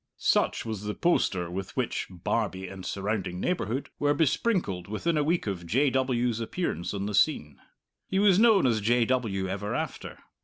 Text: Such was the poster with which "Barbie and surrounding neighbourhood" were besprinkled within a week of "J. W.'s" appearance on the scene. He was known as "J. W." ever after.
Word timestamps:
Such 0.17 0.65
was 0.65 0.85
the 0.85 0.95
poster 0.95 1.51
with 1.51 1.77
which 1.77 2.07
"Barbie 2.09 2.67
and 2.67 2.83
surrounding 2.83 3.39
neighbourhood" 3.39 3.91
were 3.99 4.15
besprinkled 4.15 4.87
within 4.87 5.15
a 5.15 5.23
week 5.23 5.45
of 5.45 5.67
"J. 5.67 5.91
W.'s" 5.91 6.39
appearance 6.39 6.95
on 6.95 7.05
the 7.05 7.13
scene. 7.13 7.59
He 8.07 8.17
was 8.17 8.39
known 8.39 8.65
as 8.65 8.81
"J. 8.81 9.05
W." 9.05 9.47
ever 9.47 9.75
after. 9.75 10.17